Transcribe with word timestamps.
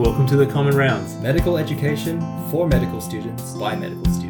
Welcome 0.00 0.26
to 0.28 0.36
the 0.36 0.46
Common 0.46 0.74
Rounds. 0.74 1.14
Medical 1.16 1.58
education 1.58 2.22
for 2.50 2.66
medical 2.66 3.02
students 3.02 3.52
by 3.52 3.76
medical 3.76 4.10
students. 4.10 4.29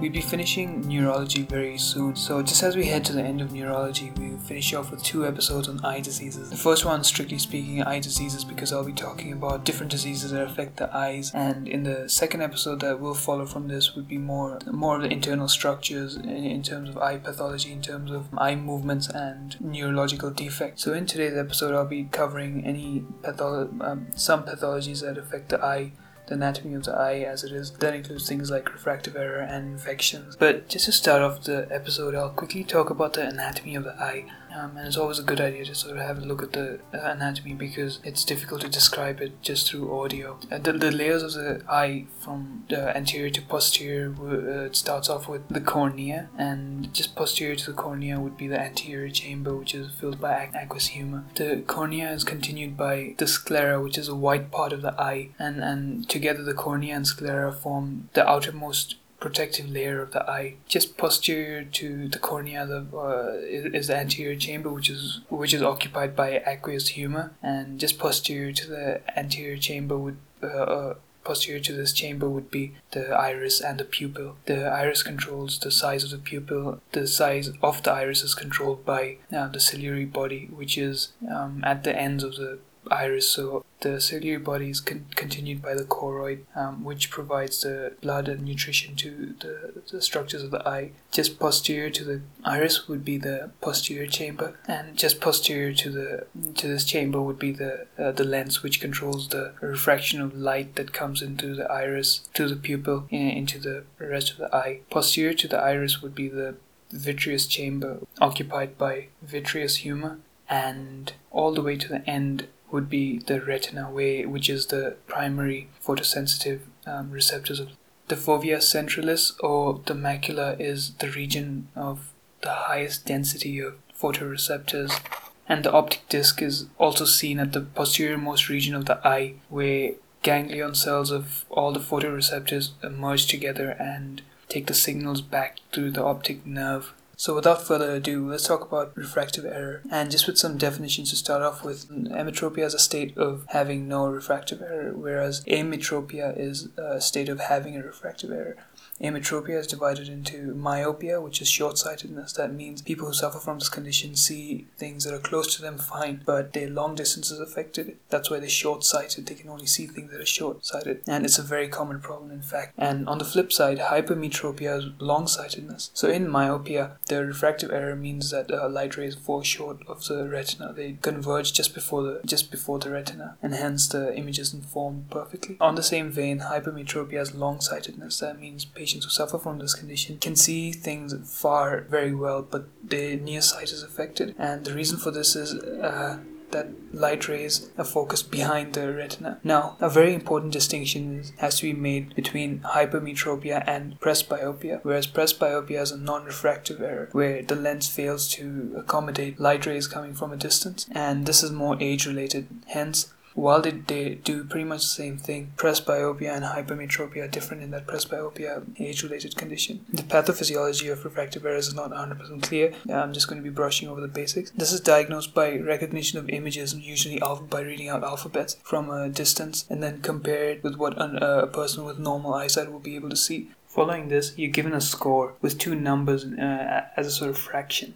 We'll 0.00 0.12
be 0.12 0.20
finishing 0.20 0.86
neurology 0.86 1.42
very 1.42 1.76
soon, 1.76 2.14
so 2.14 2.40
just 2.40 2.62
as 2.62 2.76
we 2.76 2.86
head 2.86 3.04
to 3.06 3.12
the 3.12 3.20
end 3.20 3.40
of 3.40 3.52
neurology, 3.52 4.12
we'll 4.16 4.38
finish 4.38 4.72
off 4.72 4.92
with 4.92 5.02
two 5.02 5.26
episodes 5.26 5.68
on 5.68 5.84
eye 5.84 5.98
diseases. 5.98 6.50
The 6.50 6.56
first 6.56 6.84
one, 6.84 7.02
strictly 7.02 7.38
speaking, 7.38 7.82
eye 7.82 7.98
diseases, 7.98 8.44
because 8.44 8.72
I'll 8.72 8.84
be 8.84 8.92
talking 8.92 9.32
about 9.32 9.64
different 9.64 9.90
diseases 9.90 10.30
that 10.30 10.44
affect 10.44 10.76
the 10.76 10.96
eyes, 10.96 11.32
and 11.34 11.66
in 11.66 11.82
the 11.82 12.08
second 12.08 12.42
episode 12.42 12.78
that 12.80 13.00
will 13.00 13.12
follow 13.12 13.44
from 13.44 13.66
this 13.66 13.96
would 13.96 14.06
be 14.06 14.18
more 14.18 14.60
more 14.70 14.96
of 14.96 15.02
the 15.02 15.10
internal 15.10 15.48
structures 15.48 16.14
in, 16.14 16.28
in 16.28 16.62
terms 16.62 16.88
of 16.88 16.96
eye 16.98 17.18
pathology, 17.18 17.72
in 17.72 17.82
terms 17.82 18.12
of 18.12 18.28
eye 18.38 18.54
movements 18.54 19.08
and 19.08 19.60
neurological 19.60 20.30
defects. 20.30 20.84
So 20.84 20.92
in 20.92 21.06
today's 21.06 21.36
episode, 21.36 21.74
I'll 21.74 21.84
be 21.84 22.04
covering 22.04 22.64
any 22.64 23.04
patholo- 23.22 23.74
um, 23.80 24.06
some 24.14 24.44
pathologies 24.44 25.02
that 25.02 25.18
affect 25.18 25.48
the 25.48 25.60
eye 25.60 25.90
the 26.28 26.34
anatomy 26.34 26.74
of 26.74 26.84
the 26.84 26.92
eye 26.92 27.20
as 27.20 27.42
it 27.42 27.52
is. 27.52 27.70
That 27.72 27.94
includes 27.94 28.28
things 28.28 28.50
like 28.50 28.72
refractive 28.72 29.16
error 29.16 29.40
and 29.40 29.72
infections. 29.72 30.36
But 30.36 30.68
just 30.68 30.84
to 30.84 30.92
start 30.92 31.22
off 31.22 31.42
the 31.44 31.66
episode, 31.70 32.14
I'll 32.14 32.30
quickly 32.30 32.64
talk 32.64 32.90
about 32.90 33.14
the 33.14 33.26
anatomy 33.26 33.74
of 33.74 33.84
the 33.84 33.94
eye. 33.94 34.26
Um, 34.58 34.76
and 34.76 34.86
it's 34.86 34.96
always 34.96 35.18
a 35.18 35.22
good 35.22 35.40
idea 35.40 35.64
to 35.64 35.74
sort 35.74 35.96
of 35.96 36.02
have 36.02 36.18
a 36.18 36.22
look 36.22 36.42
at 36.42 36.52
the 36.52 36.80
anatomy 36.92 37.54
because 37.54 38.00
it's 38.02 38.24
difficult 38.24 38.62
to 38.62 38.68
describe 38.68 39.20
it 39.20 39.40
just 39.42 39.70
through 39.70 39.98
audio. 40.00 40.38
Uh, 40.50 40.58
the, 40.58 40.72
the 40.72 40.90
layers 40.90 41.22
of 41.22 41.32
the 41.34 41.62
eye 41.68 42.06
from 42.18 42.64
the 42.68 42.96
anterior 42.96 43.30
to 43.30 43.42
posterior 43.42 44.14
uh, 44.20 44.66
it 44.66 44.76
starts 44.76 45.08
off 45.08 45.28
with 45.28 45.48
the 45.48 45.60
cornea, 45.60 46.28
and 46.36 46.92
just 46.92 47.14
posterior 47.14 47.56
to 47.56 47.66
the 47.66 47.76
cornea 47.76 48.18
would 48.18 48.36
be 48.36 48.48
the 48.48 48.60
anterior 48.60 49.10
chamber, 49.10 49.54
which 49.54 49.74
is 49.74 49.92
filled 49.94 50.20
by 50.20 50.50
aqueous 50.54 50.88
humor. 50.88 51.24
The 51.36 51.62
cornea 51.66 52.10
is 52.10 52.24
continued 52.24 52.76
by 52.76 53.14
the 53.18 53.26
sclera, 53.26 53.80
which 53.80 53.98
is 53.98 54.08
a 54.08 54.14
white 54.14 54.50
part 54.50 54.72
of 54.72 54.82
the 54.82 54.98
eye, 55.00 55.30
and, 55.38 55.62
and 55.62 56.08
together 56.08 56.42
the 56.42 56.54
cornea 56.54 56.96
and 56.96 57.06
sclera 57.06 57.52
form 57.52 58.08
the 58.14 58.28
outermost 58.28 58.96
protective 59.20 59.68
layer 59.68 60.00
of 60.02 60.12
the 60.12 60.28
eye. 60.30 60.54
Just 60.66 60.96
posterior 60.96 61.64
to 61.64 62.08
the 62.08 62.18
cornea 62.18 62.66
the, 62.66 62.86
uh, 62.96 63.32
is 63.42 63.88
the 63.88 63.96
anterior 63.96 64.36
chamber, 64.36 64.70
which 64.70 64.90
is 64.90 65.20
which 65.28 65.54
is 65.54 65.62
occupied 65.62 66.14
by 66.14 66.42
aqueous 66.46 66.88
humor, 66.88 67.32
and 67.42 67.80
just 67.80 67.98
posterior 67.98 68.52
to 68.52 68.66
the 68.66 69.18
anterior 69.18 69.56
chamber 69.56 69.98
would. 69.98 70.18
Uh, 70.42 70.46
uh, 70.46 70.94
posterior 71.24 71.60
to 71.60 71.74
this 71.74 71.92
chamber 71.92 72.26
would 72.26 72.50
be 72.50 72.72
the 72.92 73.08
iris 73.10 73.60
and 73.60 73.78
the 73.78 73.84
pupil. 73.84 74.36
The 74.46 74.64
iris 74.64 75.02
controls 75.02 75.58
the 75.58 75.70
size 75.70 76.02
of 76.02 76.10
the 76.10 76.16
pupil. 76.16 76.80
The 76.92 77.06
size 77.06 77.48
of 77.62 77.82
the 77.82 77.92
iris 77.92 78.22
is 78.22 78.34
controlled 78.34 78.86
by 78.86 79.18
uh, 79.30 79.48
the 79.48 79.60
ciliary 79.60 80.06
body, 80.06 80.48
which 80.50 80.78
is 80.78 81.12
um, 81.30 81.62
at 81.64 81.84
the 81.84 81.94
ends 81.94 82.24
of 82.24 82.36
the 82.36 82.60
iris. 82.90 83.30
So 83.30 83.64
the 83.80 84.00
ciliary 84.00 84.38
body 84.38 84.70
is 84.70 84.80
con- 84.80 85.06
continued 85.14 85.62
by 85.62 85.74
the 85.74 85.84
choroid, 85.84 86.40
um, 86.56 86.84
which 86.84 87.10
provides 87.10 87.62
the 87.62 87.94
blood 88.00 88.28
and 88.28 88.42
nutrition 88.42 88.96
to 88.96 89.34
the, 89.40 89.82
the 89.90 90.02
structures 90.02 90.42
of 90.42 90.50
the 90.50 90.66
eye. 90.68 90.92
Just 91.12 91.38
posterior 91.38 91.90
to 91.90 92.04
the 92.04 92.22
iris 92.44 92.88
would 92.88 93.04
be 93.04 93.16
the 93.16 93.50
posterior 93.60 94.06
chamber, 94.06 94.58
and 94.66 94.96
just 94.96 95.20
posterior 95.20 95.72
to 95.72 95.90
the 95.90 96.26
to 96.54 96.68
this 96.68 96.84
chamber 96.84 97.20
would 97.20 97.38
be 97.38 97.52
the 97.52 97.86
uh, 97.98 98.12
the 98.12 98.24
lens, 98.24 98.62
which 98.62 98.80
controls 98.80 99.28
the 99.28 99.52
refraction 99.60 100.20
of 100.20 100.36
light 100.36 100.74
that 100.76 100.92
comes 100.92 101.22
into 101.22 101.54
the 101.54 101.70
iris 101.70 102.28
to 102.34 102.48
the 102.48 102.56
pupil 102.56 103.06
in, 103.10 103.28
into 103.28 103.58
the 103.58 103.84
rest 103.98 104.32
of 104.32 104.38
the 104.38 104.54
eye. 104.54 104.80
Posterior 104.90 105.34
to 105.34 105.48
the 105.48 105.58
iris 105.58 106.02
would 106.02 106.14
be 106.14 106.28
the 106.28 106.56
vitreous 106.90 107.46
chamber, 107.46 107.98
occupied 108.20 108.78
by 108.78 109.08
vitreous 109.22 109.76
humor, 109.76 110.18
and 110.48 111.12
all 111.30 111.52
the 111.52 111.62
way 111.62 111.76
to 111.76 111.88
the 111.88 112.08
end 112.08 112.48
would 112.70 112.88
be 112.88 113.18
the 113.18 113.40
retina, 113.40 113.90
way, 113.90 114.24
which 114.26 114.50
is 114.50 114.66
the 114.66 114.96
primary 115.06 115.68
photosensitive 115.84 116.60
um, 116.86 117.10
receptors 117.10 117.60
the 118.08 118.16
fovea 118.16 118.60
centralis 118.62 119.32
or 119.40 119.80
the 119.86 119.94
macula 119.94 120.58
is 120.58 120.92
the 120.94 121.10
region 121.10 121.68
of 121.76 122.10
the 122.40 122.50
highest 122.50 123.06
density 123.06 123.58
of 123.60 123.74
photoreceptors. 123.98 125.00
And 125.48 125.64
the 125.64 125.72
optic 125.72 126.08
disc 126.08 126.42
is 126.42 126.66
also 126.78 127.04
seen 127.04 127.38
at 127.38 127.52
the 127.52 127.60
posterior-most 127.60 128.48
region 128.48 128.74
of 128.74 128.86
the 128.86 129.06
eye 129.06 129.34
where 129.48 129.92
ganglion 130.22 130.74
cells 130.74 131.10
of 131.10 131.44
all 131.48 131.72
the 131.72 131.80
photoreceptors 131.80 132.70
merge 132.90 133.26
together 133.26 133.70
and 133.70 134.22
take 134.48 134.66
the 134.66 134.74
signals 134.74 135.20
back 135.20 135.58
through 135.72 135.92
the 135.92 136.04
optic 136.04 136.44
nerve 136.46 136.92
so 137.18 137.34
without 137.34 137.66
further 137.66 137.90
ado, 137.90 138.30
let's 138.30 138.46
talk 138.46 138.62
about 138.62 138.96
refractive 138.96 139.44
error. 139.44 139.82
And 139.90 140.08
just 140.08 140.28
with 140.28 140.38
some 140.38 140.56
definitions 140.56 141.10
to 141.10 141.16
start 141.16 141.42
off 141.42 141.64
with, 141.64 141.90
emmetropia 141.90 142.64
is 142.64 142.74
a 142.74 142.78
state 142.78 143.18
of 143.18 143.44
having 143.48 143.88
no 143.88 144.06
refractive 144.06 144.62
error, 144.62 144.92
whereas 144.94 145.44
ametropia 145.46 146.38
is 146.38 146.68
a 146.76 147.00
state 147.00 147.28
of 147.28 147.40
having 147.40 147.76
a 147.76 147.82
refractive 147.82 148.30
error. 148.30 148.56
Ametropia 149.00 149.58
is 149.58 149.66
divided 149.66 150.08
into 150.08 150.54
myopia, 150.54 151.20
which 151.20 151.40
is 151.40 151.48
short 151.48 151.78
sightedness. 151.78 152.32
That 152.32 152.52
means 152.52 152.82
people 152.82 153.06
who 153.06 153.12
suffer 153.12 153.38
from 153.38 153.58
this 153.58 153.68
condition 153.68 154.16
see 154.16 154.66
things 154.76 155.04
that 155.04 155.14
are 155.14 155.20
close 155.20 155.54
to 155.56 155.62
them 155.62 155.78
fine, 155.78 156.22
but 156.26 156.52
their 156.52 156.68
long 156.68 156.94
distance 156.94 157.30
is 157.30 157.38
affected. 157.38 157.96
That's 158.10 158.30
why 158.30 158.40
they're 158.40 158.48
short 158.48 158.82
sighted. 158.82 159.26
They 159.26 159.34
can 159.34 159.50
only 159.50 159.66
see 159.66 159.86
things 159.86 160.10
that 160.10 160.20
are 160.20 160.26
short 160.26 160.66
sighted. 160.66 161.02
And 161.06 161.24
it's 161.24 161.38
a 161.38 161.42
very 161.42 161.68
common 161.68 162.00
problem, 162.00 162.30
in 162.30 162.42
fact. 162.42 162.74
And 162.76 163.08
on 163.08 163.18
the 163.18 163.24
flip 163.24 163.52
side, 163.52 163.78
hypermetropia 163.78 164.78
is 164.78 164.84
long 164.98 165.28
sightedness. 165.28 165.90
So 165.94 166.08
in 166.08 166.28
myopia, 166.28 166.96
the 167.06 167.24
refractive 167.24 167.70
error 167.70 167.94
means 167.94 168.30
that 168.30 168.50
uh, 168.50 168.68
light 168.68 168.96
rays 168.96 169.14
fall 169.14 169.42
short 169.42 169.78
of 169.86 170.04
the 170.04 170.28
retina. 170.28 170.72
They 170.72 170.98
converge 171.00 171.52
just 171.52 171.74
before 171.74 172.02
the 172.02 172.20
just 172.24 172.50
before 172.50 172.78
the 172.78 172.90
retina, 172.90 173.36
and 173.42 173.54
hence 173.54 173.88
the 173.88 174.14
image 174.16 174.38
isn't 174.38 174.64
formed 174.64 175.10
perfectly. 175.10 175.56
On 175.60 175.76
the 175.76 175.82
same 175.82 176.10
vein, 176.10 176.40
hypermetropia 176.40 177.20
is 177.20 177.34
long 177.34 177.60
sightedness. 177.60 178.18
That 178.18 178.40
means 178.40 178.64
patients 178.64 178.87
patients 178.88 179.04
who 179.04 179.10
suffer 179.10 179.38
from 179.38 179.58
this 179.58 179.74
condition 179.74 180.16
can 180.18 180.34
see 180.34 180.72
things 180.72 181.14
far 181.30 181.82
very 181.90 182.14
well, 182.14 182.40
but 182.40 182.68
their 182.82 183.18
near 183.18 183.42
sight 183.42 183.70
is 183.70 183.82
affected. 183.82 184.34
And 184.38 184.64
the 184.64 184.72
reason 184.72 184.98
for 184.98 185.10
this 185.10 185.36
is 185.36 185.52
uh, 185.54 186.20
that 186.52 186.68
light 186.94 187.28
rays 187.28 187.70
are 187.76 187.84
focused 187.84 188.30
behind 188.30 188.72
the 188.72 188.90
retina. 188.90 189.40
Now, 189.44 189.76
a 189.78 189.90
very 189.90 190.14
important 190.14 190.54
distinction 190.54 191.22
has 191.36 191.58
to 191.58 191.64
be 191.64 191.74
made 191.74 192.14
between 192.14 192.60
hypermetropia 192.60 193.62
and 193.66 194.00
presbyopia, 194.00 194.80
whereas 194.82 195.06
presbyopia 195.06 195.82
is 195.82 195.92
a 195.92 195.98
non-refractive 195.98 196.80
error 196.80 197.10
where 197.12 197.42
the 197.42 197.56
lens 197.56 197.88
fails 197.88 198.26
to 198.36 198.72
accommodate 198.78 199.38
light 199.38 199.66
rays 199.66 199.86
coming 199.86 200.14
from 200.14 200.32
a 200.32 200.38
distance, 200.38 200.86
and 200.92 201.26
this 201.26 201.42
is 201.42 201.50
more 201.50 201.76
age-related. 201.78 202.46
Hence, 202.68 203.12
while 203.38 203.62
they, 203.62 203.70
they 203.70 204.16
do 204.16 204.42
pretty 204.44 204.64
much 204.64 204.82
the 204.82 204.88
same 204.88 205.16
thing, 205.16 205.52
presbyopia 205.56 206.34
and 206.34 206.44
hypermetropia 206.44 207.24
are 207.24 207.28
different 207.28 207.62
in 207.62 207.70
that 207.70 207.86
presbyopia 207.86 208.64
age-related 208.80 209.36
condition. 209.36 209.84
The 209.92 210.02
pathophysiology 210.02 210.90
of 210.90 211.04
refractive 211.04 211.46
errors 211.46 211.68
is 211.68 211.74
not 211.74 211.92
100% 211.92 212.42
clear. 212.42 212.74
I'm 212.92 213.12
just 213.12 213.28
going 213.28 213.40
to 213.40 213.48
be 213.48 213.54
brushing 213.54 213.88
over 213.88 214.00
the 214.00 214.08
basics. 214.08 214.50
This 214.50 214.72
is 214.72 214.80
diagnosed 214.80 215.34
by 215.34 215.56
recognition 215.56 216.18
of 216.18 216.28
images, 216.28 216.74
usually 216.74 217.20
by 217.48 217.60
reading 217.60 217.88
out 217.88 218.02
alphabets 218.02 218.56
from 218.64 218.90
a 218.90 219.08
distance, 219.08 219.64
and 219.70 219.82
then 219.82 220.02
compared 220.02 220.64
with 220.64 220.74
what 220.74 221.00
an, 221.00 221.22
uh, 221.22 221.42
a 221.44 221.46
person 221.46 221.84
with 221.84 221.98
normal 221.98 222.34
eyesight 222.34 222.72
will 222.72 222.80
be 222.80 222.96
able 222.96 223.10
to 223.10 223.16
see. 223.16 223.50
Following 223.68 224.08
this, 224.08 224.36
you're 224.36 224.50
given 224.50 224.72
a 224.72 224.80
score 224.80 225.34
with 225.40 225.58
two 225.58 225.76
numbers 225.76 226.24
uh, 226.24 226.86
as 226.96 227.06
a 227.06 227.10
sort 227.12 227.30
of 227.30 227.38
fraction. 227.38 227.94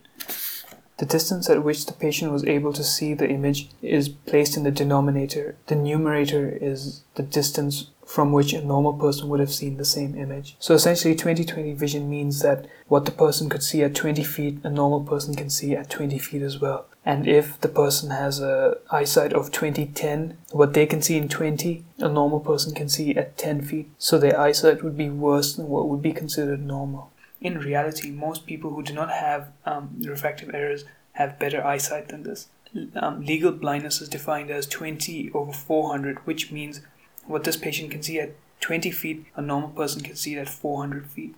The 1.03 1.19
distance 1.19 1.51
at 1.51 1.65
which 1.65 1.87
the 1.87 1.95
patient 1.95 2.31
was 2.31 2.45
able 2.45 2.73
to 2.75 2.85
see 2.85 3.13
the 3.13 3.29
image 3.29 3.69
is 3.83 4.09
placed 4.09 4.57
in 4.57 4.63
the 4.63 4.71
denominator. 4.71 5.57
The 5.67 5.75
numerator 5.75 6.57
is 6.61 7.03
the 7.17 7.25
distance 7.25 7.89
from 8.07 8.31
which 8.31 8.53
a 8.53 8.65
normal 8.65 8.93
person 8.93 9.29
would 9.29 9.41
have 9.41 9.53
seen 9.53 9.79
the 9.79 9.85
same 9.85 10.15
image. 10.15 10.55
So 10.61 10.75
essentially 10.75 11.17
20/20 11.17 11.75
vision 11.75 12.09
means 12.09 12.39
that 12.43 12.67
what 12.87 13.05
the 13.05 13.11
person 13.11 13.49
could 13.49 13.65
see 13.65 13.83
at 13.83 13.97
20 13.97 14.23
feet, 14.23 14.61
a 14.63 14.71
normal 14.71 15.01
person 15.01 15.35
can 15.35 15.51
see 15.51 15.75
at 15.75 15.91
20 15.91 16.19
feet 16.19 16.43
as 16.43 16.61
well. 16.61 16.87
And 17.05 17.27
if 17.27 17.61
the 17.61 17.75
person 17.83 18.11
has 18.11 18.39
a 18.39 18.77
eyesight 18.93 19.33
of 19.33 19.51
20/10, 19.51 20.37
what 20.53 20.73
they 20.73 20.87
can 20.87 21.03
see 21.03 21.17
in 21.17 21.29
20, 21.29 21.83
a 21.99 22.09
normal 22.09 22.39
person 22.39 22.75
can 22.75 22.89
see 22.89 23.17
at 23.17 23.37
10 23.37 23.61
feet. 23.61 23.91
So 23.99 24.19
their 24.19 24.39
eyesight 24.39 24.85
would 24.85 24.97
be 24.97 25.11
worse 25.11 25.57
than 25.57 25.67
what 25.67 25.89
would 25.89 26.01
be 26.01 26.13
considered 26.13 26.65
normal. 26.65 27.11
In 27.43 27.59
reality, 27.59 28.11
most 28.11 28.47
people 28.47 28.71
who 28.71 28.83
do 28.83 28.93
not 28.93 29.11
have 29.11 29.53
um, 29.67 29.97
refractive 30.01 30.55
errors 30.55 30.85
have 31.13 31.41
better 31.41 31.65
eyesight 31.65 32.09
than 32.09 32.23
this. 32.23 32.47
Um, 32.95 33.21
legal 33.21 33.53
blindness 33.53 34.01
is 34.01 34.09
defined 34.09 34.51
as 34.51 34.67
20 34.67 35.31
over 35.35 35.53
400, 35.53 36.25
which 36.25 36.53
means 36.53 36.81
what 37.27 37.45
this 37.45 37.57
patient 37.57 37.91
can 37.91 38.03
see 38.03 38.21
at 38.21 38.35
20 38.61 38.93
feet, 38.93 39.27
a 39.35 39.43
normal 39.43 39.71
person 39.71 40.03
can 40.03 40.15
see 40.15 40.39
at 40.39 40.49
400 40.49 41.07
feet. 41.07 41.35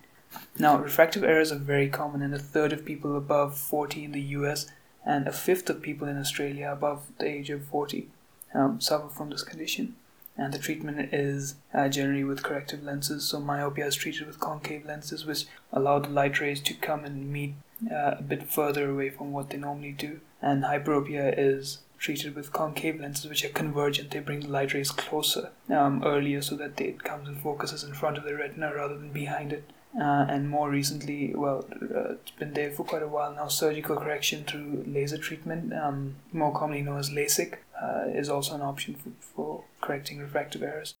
Now, 0.59 0.77
refractive 0.77 1.23
errors 1.23 1.51
are 1.51 1.57
very 1.57 1.89
common, 1.89 2.21
and 2.21 2.33
a 2.33 2.39
third 2.39 2.71
of 2.71 2.85
people 2.85 3.17
above 3.17 3.57
40 3.57 4.05
in 4.05 4.11
the 4.11 4.21
US 4.21 4.67
and 5.03 5.27
a 5.27 5.31
fifth 5.31 5.69
of 5.69 5.81
people 5.81 6.07
in 6.07 6.17
Australia 6.17 6.71
above 6.71 7.07
the 7.17 7.27
age 7.27 7.49
of 7.49 7.65
40 7.65 8.09
um, 8.53 8.79
suffer 8.79 9.09
from 9.09 9.29
this 9.29 9.43
condition 9.43 9.95
and 10.37 10.53
the 10.53 10.59
treatment 10.59 11.13
is 11.13 11.55
uh, 11.73 11.87
generally 11.87 12.23
with 12.23 12.43
corrective 12.43 12.83
lenses. 12.83 13.23
So 13.23 13.39
myopia 13.39 13.85
is 13.87 13.95
treated 13.95 14.27
with 14.27 14.39
concave 14.39 14.85
lenses, 14.85 15.25
which 15.25 15.45
allow 15.71 15.99
the 15.99 16.09
light 16.09 16.39
rays 16.39 16.61
to 16.61 16.73
come 16.73 17.05
and 17.05 17.31
meet 17.31 17.55
uh, 17.91 18.15
a 18.19 18.21
bit 18.21 18.43
further 18.43 18.89
away 18.89 19.09
from 19.09 19.31
what 19.31 19.49
they 19.49 19.57
normally 19.57 19.91
do. 19.91 20.19
And 20.41 20.63
hyperopia 20.63 21.33
is 21.37 21.79
treated 21.97 22.35
with 22.35 22.53
concave 22.53 22.99
lenses, 22.99 23.29
which 23.29 23.45
are 23.45 23.49
convergent. 23.49 24.11
They 24.11 24.19
bring 24.19 24.41
the 24.41 24.49
light 24.49 24.73
rays 24.73 24.91
closer 24.91 25.51
um, 25.69 26.03
earlier 26.05 26.41
so 26.41 26.55
that 26.57 26.77
they, 26.77 26.85
it 26.85 27.03
comes 27.03 27.27
and 27.27 27.39
focuses 27.41 27.83
in 27.83 27.93
front 27.93 28.17
of 28.17 28.25
the 28.25 28.35
retina 28.35 28.73
rather 28.75 28.97
than 28.97 29.11
behind 29.11 29.53
it. 29.53 29.69
Uh, 29.99 30.25
and 30.27 30.49
more 30.49 30.69
recently, 30.69 31.33
well, 31.33 31.65
uh, 31.81 32.13
it's 32.13 32.31
been 32.31 32.53
there 32.53 32.71
for 32.71 32.83
quite 32.83 33.01
a 33.01 33.07
while 33.07 33.33
now. 33.33 33.47
Surgical 33.47 33.95
correction 33.95 34.43
through 34.43 34.83
laser 34.85 35.17
treatment, 35.17 35.73
um, 35.73 36.15
more 36.33 36.53
commonly 36.53 36.81
known 36.81 36.99
as 36.99 37.09
LASIK, 37.09 37.57
uh, 37.81 38.03
is 38.07 38.29
also 38.29 38.55
an 38.55 38.61
option 38.61 38.95
for, 38.95 39.11
for 39.19 39.63
correcting 39.79 40.19
refractive 40.19 40.63
errors. 40.63 40.95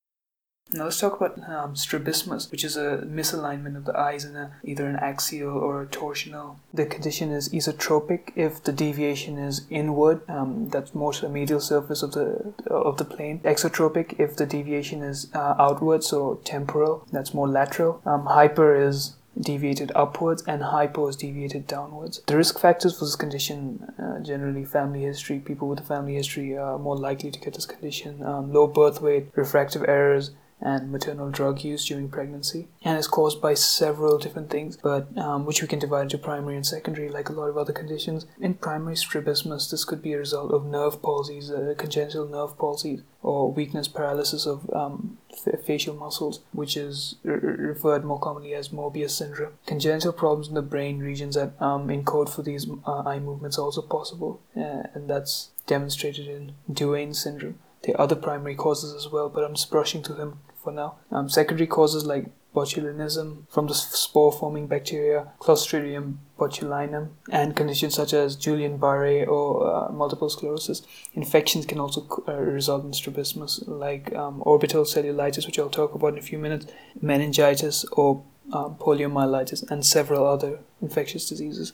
Now 0.71 0.85
let's 0.85 0.99
talk 0.99 1.21
about 1.21 1.47
um, 1.47 1.75
strabismus, 1.75 2.51
which 2.51 2.63
is 2.63 2.75
a 2.75 3.03
misalignment 3.05 3.77
of 3.77 3.85
the 3.85 3.97
eyes 3.97 4.25
in 4.25 4.35
a, 4.35 4.51
either 4.63 4.87
an 4.87 4.97
axial 4.97 5.57
or 5.57 5.83
a 5.83 5.85
torsional. 5.85 6.57
The 6.73 6.85
condition 6.85 7.31
is 7.31 7.49
esotropic 7.49 8.33
if 8.35 8.63
the 8.63 8.73
deviation 8.73 9.37
is 9.37 9.65
inward, 9.69 10.27
um, 10.29 10.69
that's 10.69 10.93
more 10.93 11.13
to 11.13 11.21
the 11.21 11.29
medial 11.29 11.61
surface 11.61 12.01
of 12.01 12.11
the 12.11 12.53
of 12.67 12.97
the 12.97 13.05
plane. 13.05 13.39
Exotropic 13.41 14.19
if 14.19 14.35
the 14.35 14.45
deviation 14.45 15.01
is 15.01 15.31
uh, 15.33 15.55
outward, 15.57 16.03
so 16.03 16.41
temporal, 16.43 17.07
that's 17.11 17.33
more 17.33 17.47
lateral. 17.47 18.01
Um, 18.05 18.25
hyper 18.25 18.75
is 18.75 19.15
deviated 19.39 19.91
upwards 19.95 20.43
and 20.47 20.63
hypo 20.63 21.07
is 21.07 21.15
deviated 21.15 21.67
downwards. 21.67 22.21
The 22.25 22.37
risk 22.37 22.59
factors 22.59 22.97
for 22.97 23.05
this 23.05 23.15
condition 23.15 23.93
uh, 23.99 24.19
generally 24.19 24.65
family 24.65 25.01
history. 25.01 25.39
People 25.39 25.67
with 25.67 25.79
a 25.79 25.83
family 25.83 26.15
history 26.15 26.57
are 26.57 26.79
more 26.79 26.97
likely 26.97 27.31
to 27.31 27.39
get 27.39 27.53
this 27.53 27.65
condition. 27.65 28.23
Um, 28.23 28.51
low 28.51 28.67
birth 28.67 29.01
weight, 29.01 29.27
refractive 29.35 29.83
errors, 29.87 30.31
and 30.65 30.91
maternal 30.91 31.29
drug 31.29 31.63
use 31.63 31.85
during 31.85 32.09
pregnancy. 32.09 32.67
And 32.81 32.97
is 32.97 33.07
caused 33.07 33.39
by 33.39 33.53
several 33.53 34.17
different 34.17 34.49
things 34.49 34.75
but 34.75 35.15
um, 35.17 35.45
which 35.45 35.61
we 35.61 35.67
can 35.67 35.79
divide 35.79 36.03
into 36.03 36.17
primary 36.17 36.55
and 36.55 36.65
secondary 36.65 37.07
like 37.07 37.29
a 37.29 37.33
lot 37.33 37.49
of 37.49 37.57
other 37.57 37.71
conditions. 37.71 38.25
In 38.41 38.55
primary 38.55 38.95
strabismus 38.95 39.69
this 39.69 39.85
could 39.85 40.01
be 40.01 40.13
a 40.13 40.17
result 40.17 40.51
of 40.51 40.65
nerve 40.65 41.01
palsies 41.01 41.51
uh, 41.51 41.75
congenital 41.75 42.27
nerve 42.27 42.57
palsies 42.57 43.03
or 43.21 43.51
weakness 43.51 43.87
paralysis 43.87 44.47
of 44.47 44.69
um, 44.73 45.17
f- 45.31 45.63
facial 45.63 45.95
muscles 45.95 46.39
which 46.51 46.75
is 46.75 47.15
referred 47.23 48.03
more 48.03 48.19
commonly 48.19 48.55
as 48.55 48.69
mobius 48.69 49.11
syndrome. 49.11 49.53
Congenital 49.67 50.13
problems 50.13 50.47
in 50.47 50.55
the 50.55 50.63
brain 50.63 50.99
regions 50.99 51.35
that 51.35 51.53
um, 51.61 51.89
encode 51.89 52.29
for 52.29 52.41
these 52.41 52.67
uh, 52.87 53.03
eye 53.05 53.19
movements 53.19 53.59
are 53.59 53.65
also 53.65 53.83
possible 53.83 54.41
uh, 54.57 54.83
and 54.95 55.07
that's 55.07 55.51
demonstrated 55.67 56.27
in 56.27 56.53
duane 56.71 57.13
syndrome. 57.13 57.59
There 57.83 57.95
are 57.95 58.01
other 58.01 58.15
primary 58.15 58.55
causes 58.55 58.93
as 58.95 59.11
well, 59.11 59.29
but 59.29 59.43
I'm 59.43 59.53
just 59.53 59.69
brushing 59.69 60.01
through 60.01 60.15
them 60.15 60.39
for 60.65 60.73
now. 60.73 60.95
Um, 61.11 61.29
secondary 61.29 61.67
causes 61.67 62.05
like 62.05 62.25
botulinism 62.55 63.43
from 63.49 63.67
the 63.67 63.73
spore 63.73 64.31
forming 64.31 64.67
bacteria, 64.67 65.27
Clostridium 65.39 66.17
botulinum, 66.39 67.09
and 67.31 67.55
conditions 67.55 67.93
such 67.95 68.13
as 68.13 68.37
Guillain 68.37 68.79
Barre 68.79 69.25
or 69.25 69.47
uh, 69.67 69.91
multiple 69.91 70.29
sclerosis. 70.29 70.81
Infections 71.13 71.65
can 71.65 71.79
also 71.79 72.07
uh, 72.27 72.33
result 72.33 72.85
in 72.85 72.93
strabismus, 72.93 73.63
like 73.67 74.13
um, 74.15 74.41
orbital 74.45 74.83
cellulitis, 74.83 75.45
which 75.45 75.59
I'll 75.59 75.69
talk 75.69 75.93
about 75.93 76.13
in 76.13 76.19
a 76.19 76.21
few 76.21 76.39
minutes, 76.39 76.65
meningitis 77.01 77.85
or 77.91 78.23
um, 78.53 78.75
poliomyelitis, 78.75 79.69
and 79.69 79.85
several 79.85 80.25
other 80.25 80.59
infectious 80.81 81.27
diseases. 81.29 81.73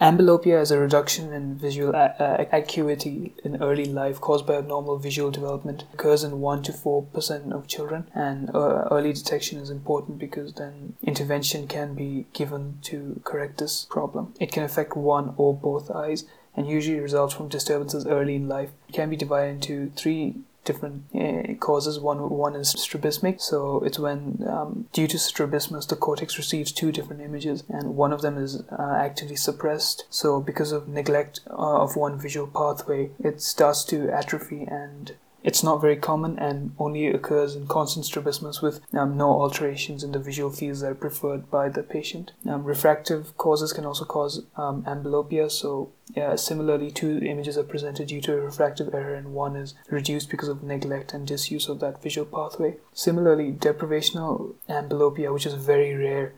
Amblyopia 0.00 0.60
is 0.60 0.70
a 0.70 0.78
reduction 0.78 1.32
in 1.32 1.54
visual 1.54 1.94
a- 1.94 2.48
acuity 2.50 3.34
in 3.44 3.62
early 3.62 3.84
life 3.84 4.20
caused 4.20 4.46
by 4.46 4.54
abnormal 4.54 4.98
visual 4.98 5.30
development. 5.30 5.82
It 5.82 5.94
occurs 5.94 6.24
in 6.24 6.40
1 6.40 6.62
to 6.64 6.72
4% 6.72 7.52
of 7.52 7.68
children, 7.68 8.08
and 8.14 8.50
uh, 8.50 8.88
early 8.90 9.12
detection 9.12 9.60
is 9.60 9.70
important 9.70 10.18
because 10.18 10.54
then 10.54 10.94
intervention 11.02 11.68
can 11.68 11.94
be 11.94 12.26
given 12.32 12.78
to 12.82 13.20
correct 13.22 13.58
this 13.58 13.86
problem. 13.90 14.34
It 14.40 14.50
can 14.50 14.64
affect 14.64 14.96
one 14.96 15.34
or 15.36 15.54
both 15.54 15.90
eyes 15.90 16.24
and 16.56 16.68
usually 16.68 16.98
results 17.00 17.34
from 17.34 17.48
disturbances 17.48 18.06
early 18.06 18.34
in 18.34 18.48
life. 18.48 18.70
It 18.88 18.92
can 18.94 19.08
be 19.08 19.16
divided 19.16 19.54
into 19.54 19.90
three 19.96 20.36
different 20.64 21.04
uh, 21.14 21.54
causes. 21.54 21.98
One 21.98 22.30
one 22.30 22.54
is 22.54 22.70
strabismic, 22.70 23.40
so 23.40 23.82
it's 23.84 23.98
when 23.98 24.44
um, 24.46 24.86
due 24.92 25.08
to 25.08 25.18
strabismus 25.18 25.86
the 25.86 25.96
cortex 25.96 26.38
receives 26.38 26.72
two 26.72 26.92
different 26.92 27.22
images, 27.22 27.64
and 27.68 27.96
one 27.96 28.12
of 28.12 28.22
them 28.22 28.38
is 28.38 28.62
uh, 28.70 28.94
actively 28.96 29.36
suppressed. 29.36 30.04
So 30.10 30.40
because 30.40 30.72
of 30.72 30.88
neglect 30.88 31.40
uh, 31.50 31.82
of 31.82 31.96
one 31.96 32.18
visual 32.18 32.46
pathway, 32.46 33.10
it 33.18 33.40
starts 33.40 33.84
to 33.84 34.10
atrophy 34.10 34.62
and 34.62 35.12
it's 35.44 35.62
not 35.62 35.80
very 35.80 35.96
common 35.96 36.38
and 36.38 36.72
only 36.78 37.06
occurs 37.08 37.56
in 37.56 37.66
constant 37.66 38.06
strabismus 38.06 38.62
with 38.62 38.80
um, 38.94 39.16
no 39.16 39.28
alterations 39.28 40.04
in 40.04 40.12
the 40.12 40.18
visual 40.18 40.50
fields 40.50 40.80
that 40.80 40.90
are 40.90 40.94
preferred 40.94 41.50
by 41.50 41.68
the 41.68 41.82
patient. 41.82 42.32
Um, 42.48 42.64
refractive 42.64 43.36
causes 43.36 43.72
can 43.72 43.84
also 43.84 44.04
cause 44.04 44.44
um, 44.56 44.82
amblyopia, 44.84 45.50
so 45.50 45.92
similarly, 46.36 46.90
two 46.90 47.18
images 47.18 47.56
are 47.56 47.64
presented 47.64 48.08
due 48.08 48.20
to 48.20 48.34
a 48.34 48.40
refractive 48.40 48.94
error, 48.94 49.14
and 49.14 49.34
one 49.34 49.56
is 49.56 49.74
reduced 49.88 50.30
because 50.30 50.48
of 50.48 50.62
neglect 50.62 51.12
and 51.12 51.26
disuse 51.26 51.68
of 51.68 51.80
that 51.80 52.02
visual 52.02 52.26
pathway. 52.26 52.76
Similarly, 52.92 53.52
deprivational 53.52 54.54
amblyopia, 54.68 55.32
which 55.32 55.46
is 55.46 55.54
very 55.54 55.94
rare, 55.94 56.34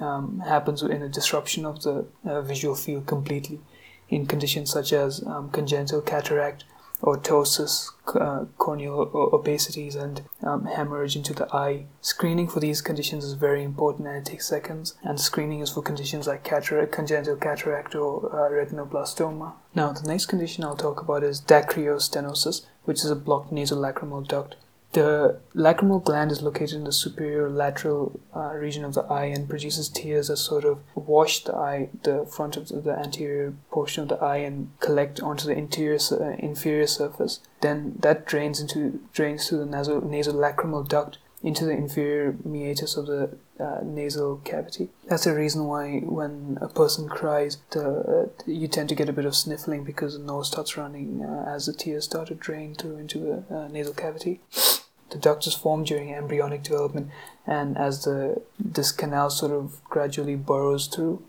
um, 0.00 0.40
happens 0.40 0.82
in 0.82 1.02
a 1.02 1.08
disruption 1.08 1.64
of 1.64 1.82
the 1.82 2.06
uh, 2.24 2.42
visual 2.42 2.74
field 2.74 3.06
completely 3.06 3.60
in 4.08 4.26
conditions 4.26 4.70
such 4.70 4.92
as 4.92 5.24
um, 5.26 5.50
congenital 5.50 6.00
cataract 6.00 6.64
ptosis, 7.02 7.90
uh, 8.14 8.46
corneal 8.58 9.10
opacities, 9.12 9.94
and 9.94 10.22
um, 10.42 10.66
hemorrhage 10.66 11.16
into 11.16 11.34
the 11.34 11.52
eye. 11.54 11.86
Screening 12.00 12.48
for 12.48 12.60
these 12.60 12.80
conditions 12.80 13.24
is 13.24 13.34
very 13.34 13.62
important 13.62 14.08
and 14.08 14.16
it 14.16 14.24
takes 14.24 14.48
seconds. 14.48 14.94
And 15.02 15.20
screening 15.20 15.60
is 15.60 15.70
for 15.70 15.82
conditions 15.82 16.26
like 16.26 16.44
cataract, 16.44 16.92
congenital 16.92 17.36
cataract 17.36 17.94
or 17.94 18.30
uh, 18.32 18.50
retinoblastoma. 18.50 19.54
Now, 19.74 19.92
the 19.92 20.08
next 20.08 20.26
condition 20.26 20.64
I'll 20.64 20.76
talk 20.76 21.00
about 21.00 21.22
is 21.22 21.40
dacryostenosis, 21.40 22.66
which 22.84 23.04
is 23.04 23.10
a 23.10 23.16
blocked 23.16 23.52
nasolacrimal 23.52 24.26
duct. 24.26 24.56
The 24.94 25.40
lacrimal 25.56 26.04
gland 26.04 26.30
is 26.30 26.40
located 26.40 26.74
in 26.74 26.84
the 26.84 26.92
superior 26.92 27.50
lateral 27.50 28.20
uh, 28.34 28.54
region 28.54 28.84
of 28.84 28.94
the 28.94 29.02
eye 29.02 29.24
and 29.24 29.48
produces 29.48 29.88
tears 29.88 30.28
that 30.28 30.36
sort 30.36 30.64
of 30.64 30.78
wash 30.94 31.42
the 31.42 31.52
eye, 31.52 31.88
the 32.04 32.24
front 32.26 32.56
of 32.56 32.68
the, 32.68 32.96
anterior 32.96 33.54
portion 33.72 34.04
of 34.04 34.08
the 34.08 34.24
eye, 34.24 34.36
and 34.36 34.70
collect 34.78 35.20
onto 35.20 35.48
the 35.48 35.58
interior 35.58 35.98
uh, 36.12 36.36
inferior 36.38 36.86
surface. 36.86 37.40
Then 37.60 37.96
that 37.98 38.24
drains 38.24 38.60
into 38.60 39.00
drains 39.12 39.48
through 39.48 39.58
the 39.58 39.66
nasal 39.66 40.00
nasolacrimal 40.00 40.86
duct 40.86 41.18
into 41.42 41.64
the 41.64 41.72
inferior 41.72 42.36
meatus 42.44 42.96
of 42.96 43.06
the 43.06 43.36
uh, 43.58 43.80
nasal 43.82 44.36
cavity. 44.44 44.90
That's 45.08 45.24
the 45.24 45.34
reason 45.34 45.66
why 45.66 46.00
when 46.00 46.56
a 46.60 46.68
person 46.68 47.08
cries, 47.08 47.58
the, 47.70 47.88
uh, 47.88 48.42
you 48.46 48.68
tend 48.68 48.88
to 48.90 48.94
get 48.94 49.08
a 49.08 49.12
bit 49.12 49.26
of 49.26 49.34
sniffling 49.34 49.82
because 49.82 50.16
the 50.16 50.24
nose 50.24 50.46
starts 50.46 50.76
running 50.76 51.24
uh, 51.24 51.52
as 51.52 51.66
the 51.66 51.72
tears 51.72 52.04
start 52.04 52.28
to 52.28 52.34
drain 52.34 52.76
through 52.76 52.96
into 52.96 53.18
the 53.18 53.56
uh, 53.56 53.68
nasal 53.68 53.92
cavity. 53.92 54.40
The 55.14 55.20
duct 55.20 55.46
is 55.46 55.54
formed 55.54 55.86
during 55.86 56.12
embryonic 56.12 56.64
development, 56.64 57.08
and 57.46 57.78
as 57.78 58.02
the 58.02 58.42
this 58.58 58.90
canal 58.90 59.30
sort 59.30 59.52
of 59.52 59.80
gradually 59.84 60.34
burrows 60.34 60.88
through, 60.88 61.22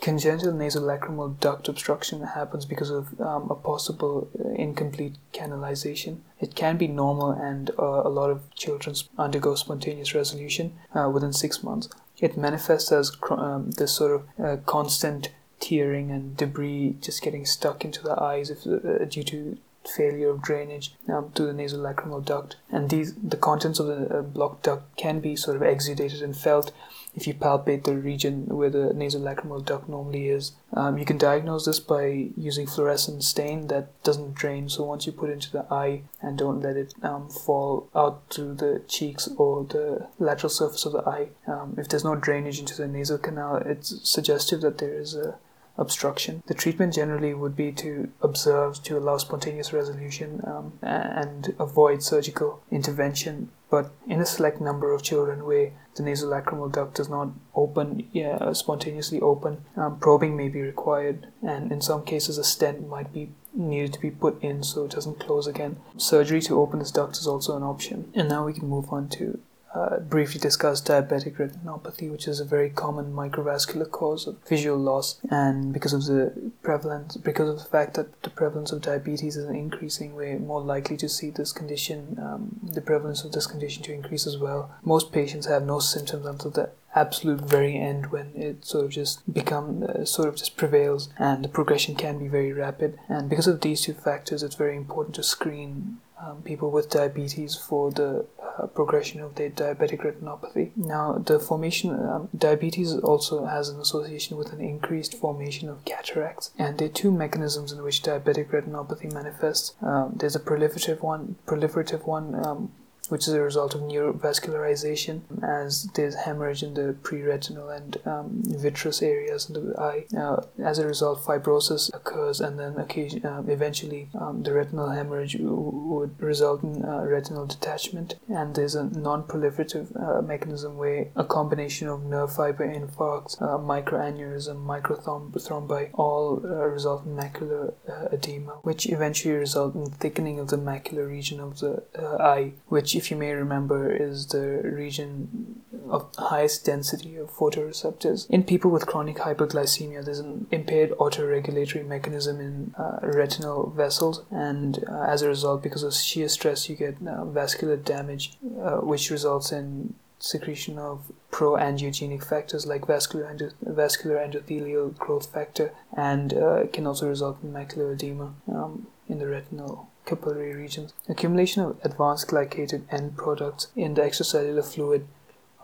congenital 0.00 0.52
nasolacrimal 0.52 1.38
duct 1.38 1.68
obstruction 1.68 2.22
happens 2.22 2.66
because 2.66 2.90
of 2.90 3.20
um, 3.20 3.48
a 3.48 3.54
possible 3.54 4.28
uh, 4.44 4.48
incomplete 4.54 5.18
canalization. 5.32 6.24
It 6.40 6.56
can 6.56 6.78
be 6.78 6.88
normal, 6.88 7.30
and 7.30 7.70
uh, 7.78 8.02
a 8.04 8.08
lot 8.08 8.30
of 8.30 8.52
children 8.56 8.96
undergo 9.16 9.54
spontaneous 9.54 10.16
resolution 10.16 10.72
uh, 10.92 11.08
within 11.08 11.32
six 11.32 11.62
months. 11.62 11.88
It 12.18 12.36
manifests 12.36 12.90
as 12.90 13.16
um, 13.30 13.70
this 13.70 13.92
sort 13.92 14.12
of 14.16 14.44
uh, 14.44 14.56
constant 14.66 15.28
tearing 15.60 16.10
and 16.10 16.36
debris 16.36 16.96
just 17.00 17.22
getting 17.22 17.46
stuck 17.46 17.84
into 17.84 18.02
the 18.02 18.20
eyes 18.20 18.50
if, 18.50 18.66
uh, 18.66 19.04
due 19.04 19.22
to 19.22 19.58
failure 19.88 20.30
of 20.30 20.42
drainage 20.42 20.94
um, 21.08 21.30
to 21.34 21.44
the 21.44 21.52
nasolacrimal 21.52 22.24
duct. 22.24 22.56
And 22.70 22.90
these, 22.90 23.14
the 23.14 23.36
contents 23.36 23.78
of 23.78 23.86
the 23.86 24.18
uh, 24.18 24.22
blocked 24.22 24.64
duct 24.64 24.96
can 24.96 25.20
be 25.20 25.36
sort 25.36 25.56
of 25.56 25.62
exudated 25.62 26.22
and 26.22 26.36
felt 26.36 26.72
if 27.14 27.26
you 27.26 27.34
palpate 27.34 27.84
the 27.84 27.96
region 27.96 28.46
where 28.46 28.70
the 28.70 28.92
nasolacrimal 28.94 29.64
duct 29.64 29.88
normally 29.88 30.28
is. 30.28 30.52
Um, 30.72 30.98
you 30.98 31.04
can 31.04 31.18
diagnose 31.18 31.64
this 31.64 31.80
by 31.80 32.28
using 32.36 32.66
fluorescent 32.66 33.24
stain 33.24 33.66
that 33.68 34.00
doesn't 34.04 34.34
drain. 34.34 34.68
So 34.68 34.84
once 34.84 35.06
you 35.06 35.12
put 35.12 35.30
into 35.30 35.50
the 35.50 35.66
eye 35.72 36.02
and 36.22 36.38
don't 36.38 36.60
let 36.60 36.76
it 36.76 36.94
um, 37.02 37.28
fall 37.28 37.88
out 37.94 38.22
through 38.30 38.54
the 38.54 38.82
cheeks 38.86 39.28
or 39.36 39.64
the 39.64 40.06
lateral 40.18 40.50
surface 40.50 40.84
of 40.84 40.92
the 40.92 41.08
eye, 41.08 41.28
um, 41.46 41.74
if 41.76 41.88
there's 41.88 42.04
no 42.04 42.14
drainage 42.14 42.60
into 42.60 42.76
the 42.76 42.86
nasal 42.86 43.18
canal, 43.18 43.56
it's 43.56 44.08
suggestive 44.08 44.60
that 44.60 44.78
there 44.78 44.94
is 44.94 45.14
a 45.14 45.38
obstruction. 45.78 46.42
The 46.46 46.54
treatment 46.54 46.94
generally 46.94 47.34
would 47.34 47.56
be 47.56 47.72
to 47.72 48.10
observe 48.20 48.82
to 48.82 48.98
allow 48.98 49.16
spontaneous 49.16 49.72
resolution 49.72 50.42
um, 50.44 50.72
and 50.82 51.54
avoid 51.58 52.02
surgical 52.02 52.62
intervention. 52.70 53.50
But 53.70 53.92
in 54.06 54.20
a 54.20 54.26
select 54.26 54.60
number 54.60 54.92
of 54.92 55.02
children 55.02 55.44
where 55.44 55.72
the 55.94 56.02
nasolacrimal 56.02 56.72
duct 56.72 56.94
does 56.94 57.08
not 57.08 57.28
open, 57.54 58.08
yeah, 58.12 58.52
spontaneously 58.52 59.20
open, 59.20 59.64
um, 59.76 59.98
probing 59.98 60.36
may 60.36 60.48
be 60.48 60.62
required, 60.62 61.26
and 61.42 61.70
in 61.70 61.80
some 61.80 62.04
cases 62.04 62.38
a 62.38 62.44
stent 62.44 62.88
might 62.88 63.12
be 63.12 63.30
needed 63.52 63.92
to 63.92 64.00
be 64.00 64.10
put 64.10 64.42
in 64.42 64.62
so 64.62 64.84
it 64.84 64.92
doesn't 64.92 65.20
close 65.20 65.46
again. 65.46 65.76
Surgery 65.96 66.40
to 66.42 66.58
open 66.60 66.78
this 66.78 66.90
duct 66.90 67.16
is 67.18 67.26
also 67.26 67.56
an 67.56 67.62
option. 67.62 68.10
And 68.14 68.28
now 68.28 68.46
we 68.46 68.52
can 68.52 68.68
move 68.68 68.92
on 68.92 69.08
to 69.10 69.38
uh, 69.78 70.00
briefly 70.00 70.40
discuss 70.40 70.82
diabetic 70.82 71.36
retinopathy, 71.36 72.10
which 72.10 72.26
is 72.26 72.40
a 72.40 72.44
very 72.44 72.70
common 72.70 73.12
microvascular 73.12 73.88
cause 73.88 74.26
of 74.26 74.36
visual 74.48 74.78
loss. 74.78 75.20
And 75.30 75.72
because 75.72 75.92
of 75.92 76.04
the 76.06 76.52
prevalence, 76.62 77.16
because 77.16 77.48
of 77.48 77.58
the 77.58 77.70
fact 77.76 77.94
that 77.94 78.22
the 78.22 78.30
prevalence 78.30 78.72
of 78.72 78.82
diabetes 78.82 79.36
is 79.36 79.48
increasing, 79.48 80.14
we're 80.14 80.38
more 80.38 80.60
likely 80.60 80.96
to 80.96 81.08
see 81.08 81.30
this 81.30 81.52
condition, 81.52 82.18
um, 82.20 82.58
the 82.62 82.80
prevalence 82.80 83.22
of 83.24 83.32
this 83.32 83.46
condition 83.46 83.82
to 83.84 83.92
increase 83.92 84.26
as 84.26 84.36
well. 84.36 84.74
Most 84.82 85.12
patients 85.12 85.46
have 85.46 85.64
no 85.64 85.78
symptoms 85.78 86.26
until 86.26 86.50
the 86.50 86.70
absolute 86.94 87.40
very 87.40 87.76
end 87.76 88.10
when 88.10 88.32
it 88.34 88.64
sort 88.64 88.84
of 88.84 88.90
just 88.90 89.32
become 89.32 89.84
uh, 89.84 90.04
sort 90.04 90.26
of 90.26 90.36
just 90.36 90.56
prevails 90.56 91.10
and 91.18 91.44
the 91.44 91.48
progression 91.48 91.94
can 91.94 92.18
be 92.18 92.26
very 92.26 92.52
rapid 92.52 92.98
and 93.08 93.28
because 93.28 93.46
of 93.46 93.60
these 93.60 93.82
two 93.82 93.92
factors 93.92 94.42
it's 94.42 94.54
very 94.54 94.74
important 94.74 95.14
to 95.14 95.22
screen 95.22 95.98
um, 96.20 96.42
people 96.42 96.70
with 96.70 96.90
diabetes 96.90 97.54
for 97.54 97.90
the 97.92 98.26
progression 98.66 99.20
of 99.20 99.34
their 99.36 99.50
diabetic 99.50 100.00
retinopathy. 100.00 100.76
Now, 100.76 101.12
the 101.12 101.38
formation 101.38 101.90
um, 101.90 102.28
diabetes 102.36 102.94
also 102.94 103.44
has 103.44 103.68
an 103.68 103.80
association 103.80 104.36
with 104.36 104.52
an 104.52 104.60
increased 104.60 105.14
formation 105.14 105.68
of 105.68 105.84
cataracts, 105.84 106.50
and 106.58 106.78
there 106.78 106.88
are 106.88 106.92
two 106.92 107.10
mechanisms 107.10 107.72
in 107.72 107.82
which 107.82 108.02
diabetic 108.02 108.50
retinopathy 108.50 109.12
manifests. 109.12 109.74
Um, 109.82 110.14
there's 110.16 110.36
a 110.36 110.40
proliferative 110.40 111.02
one, 111.02 111.36
proliferative 111.46 112.06
one 112.06 112.34
um, 112.44 112.72
which 113.08 113.26
is 113.26 113.34
a 113.34 113.40
result 113.40 113.74
of 113.74 113.80
neovascularization 113.82 115.22
as 115.42 115.84
there's 115.94 116.14
hemorrhage 116.14 116.62
in 116.62 116.74
the 116.74 116.94
preretinal 117.02 117.68
and 117.68 117.96
um, 118.06 118.42
vitreous 118.44 119.02
areas 119.02 119.48
in 119.48 119.54
the 119.54 119.80
eye. 119.80 120.04
Uh, 120.16 120.42
as 120.62 120.78
a 120.78 120.86
result, 120.86 121.22
fibrosis 121.24 121.92
occurs, 121.94 122.40
and 122.40 122.58
then 122.58 122.76
occasion, 122.76 123.24
um, 123.26 123.48
eventually 123.48 124.08
um, 124.18 124.42
the 124.42 124.52
retinal 124.52 124.90
hemorrhage 124.90 125.34
w- 125.34 125.48
would 125.48 126.20
result 126.20 126.62
in 126.62 126.84
uh, 126.84 127.00
retinal 127.02 127.46
detachment. 127.46 128.16
And 128.28 128.54
there's 128.54 128.74
a 128.74 128.84
non-proliferative 128.84 129.88
uh, 129.96 130.22
mechanism 130.22 130.76
where 130.76 131.08
a 131.16 131.24
combination 131.24 131.88
of 131.88 132.04
nerve 132.04 132.34
fiber 132.34 132.66
infarcts, 132.66 133.40
uh, 133.40 133.58
microaneurysm, 133.58 134.64
microthrombi, 134.64 135.90
all 135.94 136.40
uh, 136.44 136.48
result 136.66 137.06
in 137.06 137.16
macular 137.16 137.74
edema, 138.12 138.52
which 138.62 138.88
eventually 138.88 139.34
result 139.34 139.74
in 139.74 139.86
thickening 139.86 140.38
of 140.38 140.48
the 140.48 140.58
macular 140.58 141.08
region 141.08 141.40
of 141.40 141.60
the 141.60 141.82
eye, 142.20 142.52
which 142.66 142.94
if 142.98 143.10
you 143.10 143.16
may 143.16 143.32
remember, 143.32 143.80
is 143.90 144.26
the 144.26 144.60
region 144.64 145.62
of 145.88 146.14
highest 146.16 146.66
density 146.66 147.16
of 147.16 147.30
photoreceptors. 147.30 148.28
In 148.28 148.42
people 148.42 148.70
with 148.70 148.86
chronic 148.86 149.16
hyperglycemia, 149.16 150.04
there's 150.04 150.18
an 150.18 150.46
impaired 150.50 150.90
autoregulatory 151.04 151.86
mechanism 151.86 152.40
in 152.40 152.74
uh, 152.76 152.98
retinal 153.02 153.70
vessels, 153.70 154.22
and 154.30 154.84
uh, 154.88 155.02
as 155.14 155.22
a 155.22 155.28
result, 155.28 155.62
because 155.62 155.82
of 155.82 155.94
shear 155.94 156.28
stress, 156.28 156.68
you 156.68 156.76
get 156.76 156.96
uh, 157.06 157.24
vascular 157.24 157.76
damage, 157.76 158.32
uh, 158.60 158.78
which 158.90 159.10
results 159.10 159.52
in 159.52 159.94
secretion 160.18 160.78
of 160.78 161.12
pro-angiogenic 161.30 162.24
factors 162.24 162.66
like 162.66 162.86
vascular, 162.86 163.26
endo- 163.26 163.52
vascular 163.62 164.16
endothelial 164.16 164.96
growth 164.98 165.32
factor 165.32 165.72
and 165.96 166.34
uh, 166.34 166.66
can 166.72 166.88
also 166.88 167.08
result 167.08 167.38
in 167.42 167.52
macular 167.52 167.92
edema 167.92 168.34
um, 168.48 168.88
in 169.08 169.18
the 169.20 169.28
retinal 169.28 169.88
capillary 170.08 170.54
regions. 170.54 170.92
Accumulation 171.08 171.62
of 171.62 171.78
advanced 171.84 172.28
glycated 172.28 172.82
end 172.90 173.16
products 173.16 173.68
in 173.76 173.94
the 173.94 174.02
extracellular 174.02 174.64
fluid 174.64 175.06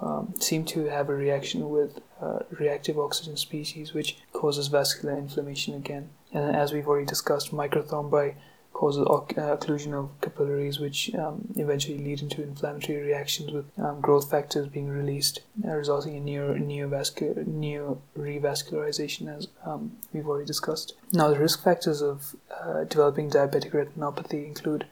um, 0.01 0.35
seem 0.39 0.65
to 0.67 0.87
have 0.87 1.09
a 1.09 1.15
reaction 1.15 1.71
with 1.71 2.01
uh, 2.21 2.41
reactive 2.51 2.99
oxygen 2.99 3.37
species, 3.37 3.95
which 3.95 4.19
causes 4.33 4.69
vascular 4.69 5.17
inflammation 5.17 5.75
again. 5.75 6.11
And 6.33 6.55
as 6.55 6.73
we've 6.73 6.87
already 6.87 7.07
discussed, 7.07 7.53
microthrombi 7.53 8.35
causes 8.75 9.07
uh, 9.07 9.57
occlusion 9.57 9.95
of 9.95 10.11
capillaries, 10.21 10.79
which 10.79 11.15
um, 11.15 11.49
eventually 11.57 11.97
lead 11.97 12.21
into 12.21 12.43
inflammatory 12.43 13.01
reactions 13.01 13.51
with 13.53 13.67
um, 13.79 14.01
growth 14.01 14.31
factors 14.31 14.67
being 14.69 14.89
released, 14.89 15.41
uh, 15.65 15.71
resulting 15.71 16.17
in 16.17 16.25
neo 16.25 16.55
neovascular 16.55 17.47
neo 17.47 18.03
revascularization, 18.19 19.35
as 19.35 19.49
um, 19.65 19.97
we've 20.13 20.29
already 20.29 20.47
discussed. 20.47 20.95
Now, 21.13 21.29
the 21.29 21.39
risk 21.39 21.63
factors 21.65 22.03
of 22.03 22.37
uh, 22.51 22.85
developing 22.85 23.31
diabetic 23.31 23.71
retinopathy 23.71 24.47
include 24.47 24.87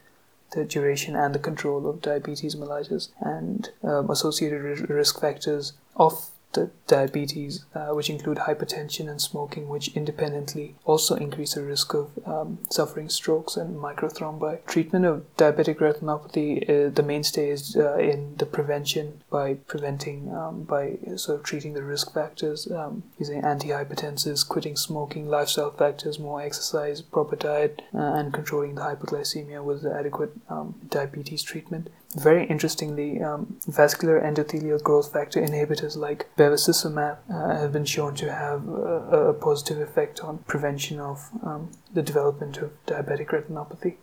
the 0.52 0.64
duration 0.64 1.16
and 1.16 1.34
the 1.34 1.38
control 1.38 1.86
of 1.88 2.00
diabetes 2.00 2.54
mellitus, 2.54 3.08
and 3.20 3.70
um, 3.82 4.10
associated 4.10 4.88
risk 4.88 5.20
factors 5.20 5.72
of 5.96 6.31
the 6.52 6.70
diabetes, 6.86 7.64
uh, 7.74 7.88
which 7.88 8.10
include 8.10 8.38
hypertension 8.38 9.08
and 9.08 9.20
smoking, 9.20 9.68
which 9.68 9.88
independently 9.96 10.74
also 10.84 11.14
increase 11.14 11.54
the 11.54 11.62
risk 11.62 11.94
of 11.94 12.10
um, 12.26 12.58
suffering 12.70 13.08
strokes 13.08 13.56
and 13.56 13.76
microthrombi. 13.76 14.64
Treatment 14.66 15.04
of 15.04 15.24
diabetic 15.36 15.76
retinopathy, 15.76 16.62
uh, 16.68 16.90
the 16.90 17.02
mainstay 17.02 17.50
is 17.50 17.76
uh, 17.76 17.96
in 17.96 18.36
the 18.36 18.46
prevention 18.46 19.20
by 19.30 19.54
preventing, 19.54 20.32
um, 20.34 20.62
by 20.64 20.98
sort 21.16 21.38
of 21.38 21.44
treating 21.44 21.74
the 21.74 21.82
risk 21.82 22.12
factors, 22.12 22.70
um, 22.70 23.02
using 23.18 23.42
antihypertensives, 23.42 24.46
quitting 24.46 24.76
smoking, 24.76 25.28
lifestyle 25.28 25.70
factors, 25.70 26.18
more 26.18 26.42
exercise, 26.42 27.00
proper 27.00 27.36
diet, 27.36 27.82
uh, 27.94 27.98
and 27.98 28.32
controlling 28.32 28.74
the 28.74 28.82
hyperglycemia 28.82 29.62
with 29.62 29.86
adequate 29.86 30.32
um, 30.48 30.74
diabetes 30.88 31.42
treatment. 31.42 31.88
Very 32.14 32.44
interestingly, 32.46 33.22
um, 33.22 33.56
vascular 33.66 34.20
endothelial 34.20 34.82
growth 34.82 35.12
factor 35.12 35.40
inhibitors 35.40 35.96
like 35.96 36.28
bevacizumab 36.36 37.16
uh, 37.30 37.56
have 37.58 37.72
been 37.72 37.86
shown 37.86 38.14
to 38.16 38.30
have 38.30 38.68
a, 38.68 39.30
a, 39.30 39.34
positive 39.34 39.80
effect 39.80 40.20
on 40.20 40.38
prevention 40.46 41.00
of 41.00 41.30
um, 41.42 41.70
the 41.94 42.02
development 42.02 42.58
of 42.58 42.70
diabetic 42.86 43.28
retinopathy. 43.28 43.90